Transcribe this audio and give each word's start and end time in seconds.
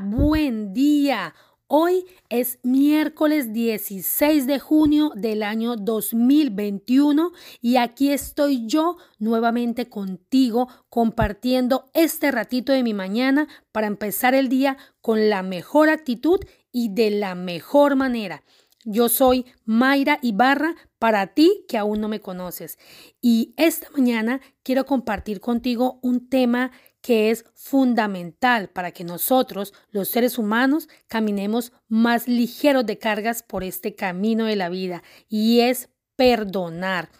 Buen 0.00 0.72
día. 0.72 1.34
Hoy 1.66 2.06
es 2.30 2.58
miércoles 2.62 3.52
16 3.52 4.46
de 4.46 4.58
junio 4.58 5.12
del 5.14 5.42
año 5.42 5.76
2021 5.76 7.32
y 7.60 7.76
aquí 7.76 8.10
estoy 8.10 8.66
yo 8.66 8.96
nuevamente 9.18 9.90
contigo 9.90 10.68
compartiendo 10.88 11.90
este 11.92 12.30
ratito 12.30 12.72
de 12.72 12.82
mi 12.82 12.94
mañana 12.94 13.48
para 13.70 13.86
empezar 13.86 14.34
el 14.34 14.48
día 14.48 14.78
con 15.02 15.28
la 15.28 15.42
mejor 15.42 15.90
actitud 15.90 16.40
y 16.72 16.94
de 16.94 17.10
la 17.10 17.34
mejor 17.34 17.96
manera. 17.96 18.42
Yo 18.84 19.08
soy 19.08 19.46
Mayra 19.64 20.18
Ibarra 20.22 20.74
para 20.98 21.28
ti 21.28 21.64
que 21.68 21.78
aún 21.78 22.00
no 22.00 22.08
me 22.08 22.20
conoces 22.20 22.78
y 23.20 23.54
esta 23.56 23.88
mañana 23.90 24.40
quiero 24.62 24.86
compartir 24.86 25.40
contigo 25.40 26.00
un 26.02 26.28
tema 26.28 26.72
que 27.00 27.30
es 27.30 27.44
fundamental 27.54 28.68
para 28.68 28.92
que 28.92 29.04
nosotros, 29.04 29.74
los 29.90 30.08
seres 30.08 30.38
humanos, 30.38 30.88
caminemos 31.08 31.72
más 31.88 32.28
ligeros 32.28 32.86
de 32.86 32.98
cargas 32.98 33.42
por 33.42 33.64
este 33.64 33.94
camino 33.94 34.46
de 34.46 34.56
la 34.56 34.68
vida 34.68 35.02
y 35.28 35.60
es 35.60 35.88
perdonar. 36.16 37.10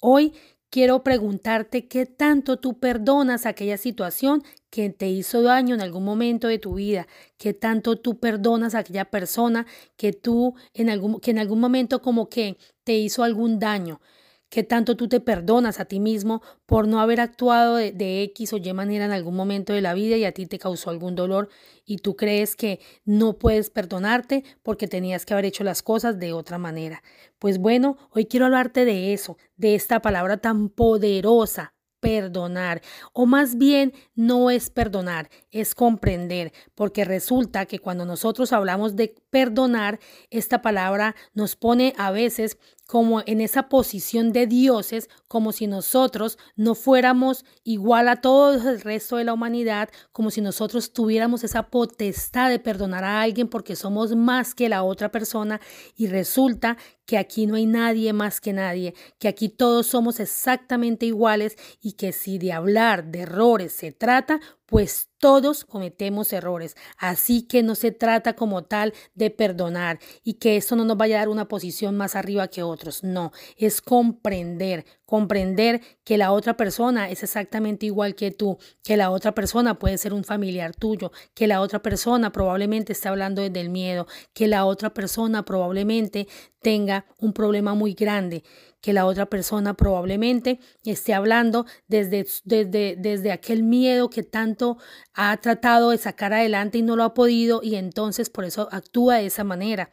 Hoy 0.00 0.34
quiero 0.70 1.02
preguntarte 1.02 1.88
qué 1.88 2.06
tanto 2.06 2.58
tú 2.58 2.78
perdonas 2.78 3.46
aquella 3.46 3.76
situación 3.76 4.42
que 4.70 4.88
te 4.90 5.08
hizo 5.08 5.42
daño 5.42 5.74
en 5.74 5.80
algún 5.80 6.04
momento 6.04 6.48
de 6.48 6.58
tu 6.58 6.74
vida, 6.74 7.06
qué 7.38 7.52
tanto 7.52 7.96
tú 7.96 8.18
perdonas 8.20 8.74
a 8.74 8.78
aquella 8.80 9.04
persona 9.06 9.66
que 9.96 10.12
tú 10.12 10.54
en 10.74 10.90
algún 10.90 11.20
que 11.20 11.32
en 11.32 11.38
algún 11.40 11.60
momento 11.60 12.00
como 12.02 12.28
que 12.28 12.56
te 12.84 12.94
hizo 12.94 13.24
algún 13.24 13.58
daño 13.58 14.00
qué 14.50 14.64
tanto 14.64 14.96
tú 14.96 15.08
te 15.08 15.20
perdonas 15.20 15.80
a 15.80 15.86
ti 15.86 16.00
mismo 16.00 16.42
por 16.66 16.86
no 16.88 17.00
haber 17.00 17.20
actuado 17.20 17.76
de, 17.76 18.22
X 18.24 18.52
o 18.52 18.58
Y 18.58 18.72
manera 18.74 19.04
en 19.04 19.12
algún 19.12 19.36
momento 19.36 19.72
de 19.72 19.80
la 19.80 19.94
vida 19.94 20.16
y 20.16 20.24
a 20.24 20.32
ti 20.32 20.46
te 20.46 20.58
causó 20.58 20.90
algún 20.90 21.14
dolor 21.14 21.48
y 21.86 21.98
tú 21.98 22.16
crees 22.16 22.56
que 22.56 22.80
no 23.04 23.38
puedes 23.38 23.70
perdonarte 23.70 24.44
porque 24.62 24.88
tenías 24.88 25.24
que 25.24 25.32
haber 25.32 25.46
hecho 25.46 25.64
las 25.64 25.82
cosas 25.82 26.18
de 26.18 26.32
otra 26.32 26.58
manera. 26.58 27.02
Pues 27.38 27.58
bueno, 27.58 27.96
hoy 28.10 28.26
quiero 28.26 28.46
hablarte 28.46 28.84
de 28.84 29.12
eso, 29.12 29.38
de 29.56 29.74
esta 29.76 30.02
palabra 30.02 30.38
tan 30.38 30.68
poderosa, 30.68 31.74
perdonar, 32.00 32.82
o 33.12 33.26
más 33.26 33.56
bien 33.56 33.92
no 34.14 34.50
es 34.50 34.70
perdonar, 34.70 35.30
es 35.50 35.74
comprender, 35.74 36.52
porque 36.74 37.04
resulta 37.04 37.66
que 37.66 37.78
cuando 37.78 38.04
nosotros 38.04 38.52
hablamos 38.52 38.96
de 38.96 39.14
perdonar, 39.30 40.00
esta 40.30 40.62
palabra 40.62 41.14
nos 41.34 41.56
pone 41.56 41.94
a 41.96 42.10
veces 42.10 42.58
como 42.90 43.22
en 43.24 43.40
esa 43.40 43.68
posición 43.68 44.32
de 44.32 44.48
dioses, 44.48 45.08
como 45.28 45.52
si 45.52 45.68
nosotros 45.68 46.38
no 46.56 46.74
fuéramos 46.74 47.44
igual 47.62 48.08
a 48.08 48.16
todo 48.16 48.54
el 48.54 48.80
resto 48.80 49.16
de 49.16 49.22
la 49.22 49.32
humanidad, 49.32 49.90
como 50.10 50.32
si 50.32 50.40
nosotros 50.40 50.92
tuviéramos 50.92 51.44
esa 51.44 51.70
potestad 51.70 52.50
de 52.50 52.58
perdonar 52.58 53.04
a 53.04 53.22
alguien 53.22 53.46
porque 53.46 53.76
somos 53.76 54.16
más 54.16 54.56
que 54.56 54.68
la 54.68 54.82
otra 54.82 55.12
persona 55.12 55.60
y 55.94 56.08
resulta 56.08 56.78
que 57.10 57.18
aquí 57.18 57.48
no 57.48 57.56
hay 57.56 57.66
nadie 57.66 58.12
más 58.12 58.40
que 58.40 58.52
nadie, 58.52 58.94
que 59.18 59.26
aquí 59.26 59.48
todos 59.48 59.88
somos 59.88 60.20
exactamente 60.20 61.06
iguales 61.06 61.56
y 61.82 61.94
que 61.94 62.12
si 62.12 62.38
de 62.38 62.52
hablar 62.52 63.06
de 63.06 63.22
errores 63.22 63.72
se 63.72 63.90
trata, 63.90 64.38
pues 64.70 65.08
todos 65.18 65.64
cometemos 65.66 66.32
errores, 66.32 66.76
así 66.96 67.42
que 67.42 67.62
no 67.62 67.74
se 67.74 67.90
trata 67.90 68.34
como 68.34 68.62
tal 68.62 68.94
de 69.14 69.28
perdonar 69.28 69.98
y 70.24 70.34
que 70.34 70.56
eso 70.56 70.76
no 70.76 70.84
nos 70.84 70.96
vaya 70.96 71.16
a 71.16 71.18
dar 71.18 71.28
una 71.28 71.48
posición 71.48 71.96
más 71.96 72.16
arriba 72.16 72.48
que 72.48 72.62
otros, 72.62 73.04
no, 73.04 73.32
es 73.58 73.82
comprender, 73.82 74.86
comprender 75.04 75.82
que 76.04 76.16
la 76.16 76.32
otra 76.32 76.56
persona 76.56 77.10
es 77.10 77.22
exactamente 77.22 77.84
igual 77.84 78.14
que 78.14 78.30
tú, 78.30 78.56
que 78.82 78.96
la 78.96 79.10
otra 79.10 79.34
persona 79.34 79.78
puede 79.78 79.98
ser 79.98 80.14
un 80.14 80.24
familiar 80.24 80.74
tuyo, 80.74 81.12
que 81.34 81.48
la 81.48 81.60
otra 81.60 81.82
persona 81.82 82.32
probablemente 82.32 82.92
está 82.92 83.10
hablando 83.10 83.42
desde 83.42 83.60
el 83.60 83.68
miedo, 83.68 84.06
que 84.32 84.46
la 84.46 84.64
otra 84.64 84.94
persona 84.94 85.44
probablemente 85.44 86.28
tenga 86.62 87.06
un 87.18 87.32
problema 87.32 87.74
muy 87.74 87.94
grande 87.94 88.44
que 88.80 88.92
la 88.92 89.06
otra 89.06 89.26
persona 89.26 89.74
probablemente 89.74 90.60
esté 90.84 91.14
hablando 91.14 91.66
desde, 91.86 92.26
desde, 92.44 92.96
desde 92.96 93.32
aquel 93.32 93.62
miedo 93.62 94.10
que 94.10 94.22
tanto 94.22 94.78
ha 95.12 95.36
tratado 95.36 95.90
de 95.90 95.98
sacar 95.98 96.32
adelante 96.32 96.78
y 96.78 96.82
no 96.82 96.96
lo 96.96 97.04
ha 97.04 97.14
podido 97.14 97.60
y 97.62 97.76
entonces 97.76 98.30
por 98.30 98.44
eso 98.44 98.68
actúa 98.72 99.16
de 99.16 99.26
esa 99.26 99.44
manera. 99.44 99.92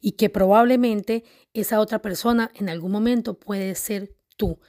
Y 0.00 0.12
que 0.12 0.30
probablemente 0.30 1.24
esa 1.52 1.80
otra 1.80 2.00
persona 2.00 2.50
en 2.54 2.68
algún 2.68 2.92
momento 2.92 3.38
puede 3.38 3.74
ser 3.74 4.16
tú. 4.36 4.60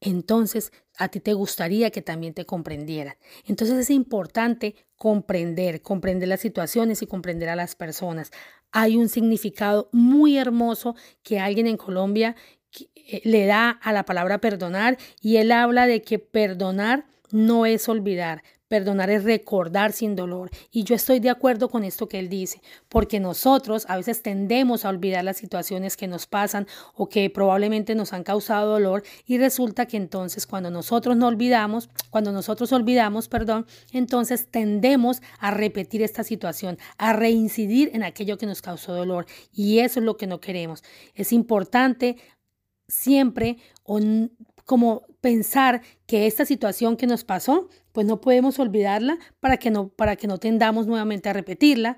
Entonces, 0.00 0.72
a 0.96 1.08
ti 1.08 1.20
te 1.20 1.32
gustaría 1.32 1.90
que 1.90 2.02
también 2.02 2.34
te 2.34 2.46
comprendieran. 2.46 3.16
Entonces 3.46 3.76
es 3.78 3.90
importante 3.90 4.74
comprender, 4.96 5.82
comprender 5.82 6.28
las 6.28 6.40
situaciones 6.40 7.02
y 7.02 7.06
comprender 7.06 7.48
a 7.48 7.56
las 7.56 7.74
personas 7.74 8.30
hay 8.72 8.96
un 8.96 9.08
significado 9.08 9.88
muy 9.92 10.36
hermoso 10.38 10.94
que 11.22 11.38
alguien 11.38 11.66
en 11.66 11.76
Colombia 11.76 12.36
eh, 12.94 13.20
le 13.24 13.46
da 13.46 13.70
a 13.70 13.92
la 13.92 14.04
palabra 14.04 14.38
perdonar 14.38 14.98
y 15.20 15.36
él 15.36 15.52
habla 15.52 15.86
de 15.86 16.02
que 16.02 16.18
perdonar 16.18 17.06
no 17.30 17.66
es 17.66 17.88
olvidar, 17.88 18.42
Perdonar 18.68 19.08
es 19.08 19.24
recordar 19.24 19.92
sin 19.92 20.14
dolor. 20.14 20.50
Y 20.70 20.84
yo 20.84 20.94
estoy 20.94 21.20
de 21.20 21.30
acuerdo 21.30 21.70
con 21.70 21.84
esto 21.84 22.06
que 22.06 22.18
él 22.18 22.28
dice, 22.28 22.60
porque 22.90 23.18
nosotros 23.18 23.86
a 23.88 23.96
veces 23.96 24.22
tendemos 24.22 24.84
a 24.84 24.90
olvidar 24.90 25.24
las 25.24 25.38
situaciones 25.38 25.96
que 25.96 26.06
nos 26.06 26.26
pasan 26.26 26.66
o 26.94 27.08
que 27.08 27.30
probablemente 27.30 27.94
nos 27.94 28.12
han 28.12 28.24
causado 28.24 28.72
dolor 28.72 29.02
y 29.24 29.38
resulta 29.38 29.86
que 29.86 29.96
entonces 29.96 30.46
cuando 30.46 30.70
nosotros 30.70 31.16
no 31.16 31.28
olvidamos, 31.28 31.88
cuando 32.10 32.30
nosotros 32.30 32.70
olvidamos, 32.72 33.28
perdón, 33.28 33.66
entonces 33.92 34.48
tendemos 34.50 35.22
a 35.38 35.50
repetir 35.50 36.02
esta 36.02 36.22
situación, 36.22 36.76
a 36.98 37.14
reincidir 37.14 37.90
en 37.94 38.02
aquello 38.02 38.36
que 38.36 38.46
nos 38.46 38.60
causó 38.60 38.92
dolor 38.92 39.24
y 39.50 39.78
eso 39.78 40.00
es 40.00 40.04
lo 40.04 40.18
que 40.18 40.26
no 40.26 40.40
queremos. 40.40 40.84
Es 41.14 41.32
importante 41.32 42.18
siempre 42.86 43.56
como 44.68 45.06
pensar 45.22 45.80
que 46.04 46.26
esta 46.26 46.44
situación 46.44 46.98
que 46.98 47.06
nos 47.06 47.24
pasó, 47.24 47.70
pues 47.92 48.06
no 48.06 48.20
podemos 48.20 48.58
olvidarla 48.58 49.18
para 49.40 49.56
que 49.56 49.70
no, 49.70 49.88
para 49.88 50.16
que 50.16 50.26
no 50.26 50.36
tendamos 50.36 50.86
nuevamente 50.86 51.30
a 51.30 51.32
repetirla, 51.32 51.96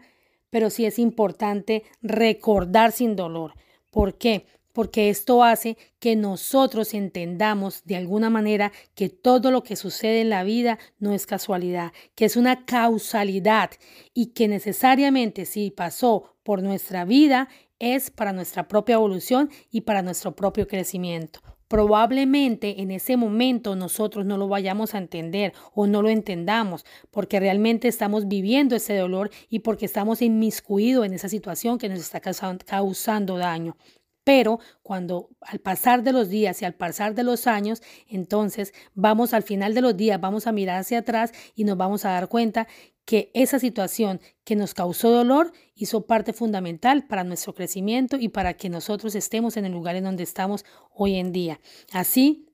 pero 0.50 0.70
sí 0.70 0.84
es 0.84 1.00
importante 1.00 1.82
recordar 2.00 2.92
sin 2.92 3.16
dolor. 3.16 3.54
¿Por 3.90 4.18
qué? 4.18 4.46
Porque 4.72 5.10
esto 5.10 5.42
hace 5.42 5.78
que 5.98 6.14
nosotros 6.14 6.94
entendamos 6.94 7.82
de 7.86 7.96
alguna 7.96 8.30
manera 8.30 8.70
que 8.94 9.08
todo 9.08 9.50
lo 9.50 9.64
que 9.64 9.74
sucede 9.74 10.20
en 10.20 10.30
la 10.30 10.44
vida 10.44 10.78
no 11.00 11.12
es 11.12 11.26
casualidad, 11.26 11.90
que 12.14 12.24
es 12.24 12.36
una 12.36 12.66
causalidad 12.66 13.72
y 14.14 14.26
que 14.26 14.46
necesariamente 14.46 15.44
si 15.44 15.72
pasó 15.72 16.36
por 16.44 16.62
nuestra 16.62 17.04
vida 17.04 17.48
es 17.80 18.12
para 18.12 18.32
nuestra 18.32 18.68
propia 18.68 18.94
evolución 18.94 19.50
y 19.72 19.80
para 19.80 20.02
nuestro 20.02 20.36
propio 20.36 20.68
crecimiento. 20.68 21.40
Probablemente 21.70 22.82
en 22.82 22.90
ese 22.90 23.16
momento 23.16 23.76
nosotros 23.76 24.26
no 24.26 24.36
lo 24.36 24.48
vayamos 24.48 24.96
a 24.96 24.98
entender 24.98 25.52
o 25.72 25.86
no 25.86 26.02
lo 26.02 26.08
entendamos 26.08 26.84
porque 27.12 27.38
realmente 27.38 27.86
estamos 27.86 28.26
viviendo 28.26 28.74
ese 28.74 28.96
dolor 28.96 29.30
y 29.48 29.60
porque 29.60 29.86
estamos 29.86 30.20
inmiscuidos 30.20 31.06
en 31.06 31.12
esa 31.12 31.28
situación 31.28 31.78
que 31.78 31.88
nos 31.88 32.00
está 32.00 32.20
causando 32.20 33.38
daño. 33.38 33.76
Pero 34.24 34.60
cuando 34.82 35.30
al 35.40 35.60
pasar 35.60 36.02
de 36.02 36.12
los 36.12 36.28
días 36.28 36.60
y 36.60 36.64
al 36.64 36.74
pasar 36.74 37.14
de 37.14 37.22
los 37.22 37.46
años, 37.46 37.82
entonces 38.06 38.74
vamos 38.94 39.32
al 39.32 39.42
final 39.42 39.74
de 39.74 39.80
los 39.80 39.96
días, 39.96 40.20
vamos 40.20 40.46
a 40.46 40.52
mirar 40.52 40.80
hacia 40.80 40.98
atrás 40.98 41.32
y 41.54 41.64
nos 41.64 41.76
vamos 41.76 42.04
a 42.04 42.10
dar 42.10 42.28
cuenta 42.28 42.68
que 43.04 43.30
esa 43.34 43.58
situación 43.58 44.20
que 44.44 44.56
nos 44.56 44.74
causó 44.74 45.10
dolor 45.10 45.52
hizo 45.74 46.06
parte 46.06 46.32
fundamental 46.32 47.06
para 47.06 47.24
nuestro 47.24 47.54
crecimiento 47.54 48.16
y 48.16 48.28
para 48.28 48.54
que 48.54 48.68
nosotros 48.68 49.14
estemos 49.14 49.56
en 49.56 49.64
el 49.64 49.72
lugar 49.72 49.96
en 49.96 50.04
donde 50.04 50.22
estamos 50.22 50.64
hoy 50.92 51.16
en 51.16 51.32
día. 51.32 51.58
Así 51.92 52.46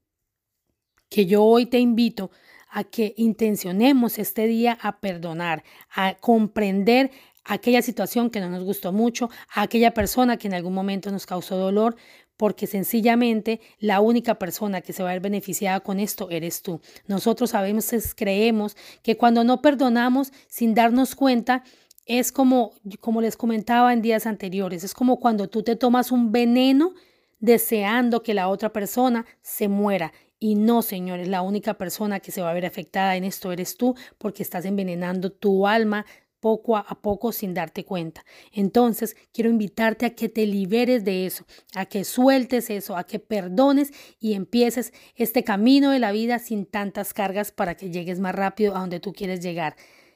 que 1.08 1.26
yo 1.26 1.44
hoy 1.44 1.66
te 1.66 1.78
invito 1.78 2.30
a 2.70 2.84
que 2.84 3.14
intencionemos 3.16 4.18
este 4.18 4.46
día 4.46 4.78
a 4.80 5.00
perdonar, 5.00 5.62
a 5.94 6.16
comprender 6.20 7.10
aquella 7.46 7.80
situación 7.82 8.30
que 8.30 8.40
no 8.40 8.50
nos 8.50 8.64
gustó 8.64 8.92
mucho, 8.92 9.30
aquella 9.54 9.92
persona 9.94 10.36
que 10.36 10.48
en 10.48 10.54
algún 10.54 10.74
momento 10.74 11.10
nos 11.10 11.26
causó 11.26 11.56
dolor, 11.56 11.96
porque 12.36 12.66
sencillamente 12.66 13.60
la 13.78 14.00
única 14.00 14.34
persona 14.38 14.82
que 14.82 14.92
se 14.92 15.02
va 15.02 15.10
a 15.10 15.12
ver 15.12 15.22
beneficiada 15.22 15.80
con 15.80 16.00
esto 16.00 16.28
eres 16.30 16.62
tú. 16.62 16.80
Nosotros 17.06 17.50
sabemos, 17.50 17.90
creemos 18.14 18.76
que 19.02 19.16
cuando 19.16 19.42
no 19.42 19.62
perdonamos 19.62 20.32
sin 20.48 20.74
darnos 20.74 21.14
cuenta, 21.14 21.64
es 22.04 22.32
como, 22.32 22.72
como 23.00 23.20
les 23.20 23.36
comentaba 23.36 23.92
en 23.92 24.02
días 24.02 24.26
anteriores, 24.26 24.84
es 24.84 24.94
como 24.94 25.18
cuando 25.18 25.48
tú 25.48 25.62
te 25.62 25.76
tomas 25.76 26.12
un 26.12 26.30
veneno 26.30 26.94
deseando 27.38 28.22
que 28.22 28.34
la 28.34 28.48
otra 28.48 28.72
persona 28.72 29.26
se 29.40 29.68
muera. 29.68 30.12
Y 30.38 30.54
no, 30.54 30.82
señores, 30.82 31.28
la 31.28 31.40
única 31.40 31.74
persona 31.74 32.20
que 32.20 32.30
se 32.30 32.42
va 32.42 32.50
a 32.50 32.54
ver 32.54 32.66
afectada 32.66 33.16
en 33.16 33.24
esto 33.24 33.52
eres 33.52 33.76
tú 33.76 33.94
porque 34.18 34.42
estás 34.42 34.66
envenenando 34.66 35.32
tu 35.32 35.66
alma, 35.66 36.04
poco 36.46 36.76
a 36.76 37.00
poco 37.02 37.32
sin 37.32 37.54
darte 37.54 37.84
cuenta. 37.84 38.24
Entonces, 38.52 39.16
quiero 39.32 39.50
invitarte 39.50 40.06
a 40.06 40.14
que 40.14 40.28
te 40.28 40.46
liberes 40.46 41.04
de 41.04 41.26
eso, 41.26 41.44
a 41.74 41.86
que 41.86 42.04
sueltes 42.04 42.70
eso, 42.70 42.96
a 42.96 43.02
que 43.02 43.18
perdones 43.18 43.90
y 44.20 44.34
empieces 44.34 44.92
este 45.16 45.42
camino 45.42 45.90
de 45.90 45.98
la 45.98 46.12
vida 46.12 46.38
sin 46.38 46.64
tantas 46.64 47.12
cargas 47.14 47.50
para 47.50 47.76
que 47.76 47.90
llegues 47.90 48.20
más 48.20 48.32
rápido 48.32 48.76
a 48.76 48.78
donde 48.78 49.00
tú 49.00 49.12
quieres 49.12 49.40
llegar. 49.40 49.74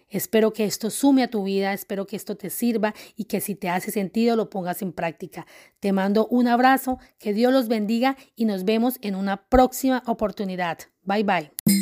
Espero 0.09 0.53
que 0.53 0.67
esto 0.67 0.89
sume 0.89 1.25
a 1.25 1.31
tu 1.31 1.43
vida, 1.43 1.73
espero 1.73 2.07
que 2.07 2.15
esto 2.15 2.37
te 2.37 2.49
sirva 2.49 2.95
y 3.17 3.25
que 3.25 3.41
si 3.41 3.57
te 3.57 3.69
hace 3.69 3.91
sentido 3.91 4.37
lo 4.37 4.51
pongas 4.51 4.83
en 4.83 4.93
práctica. 4.93 5.49
Te 5.81 5.91
mando 5.91 6.29
un 6.29 6.47
abrazo, 6.47 7.01
que 7.19 7.35
Dios 7.35 7.53
los 7.53 7.67
bendiga 7.67 8.17
y 8.37 8.45
nos 8.45 8.65
vemos 8.65 8.99
en 9.03 9.17
una 9.17 9.49
próxima 9.49 10.05
oportunidad. 10.07 10.79
Bye 11.03 11.25
bye. 11.25 11.80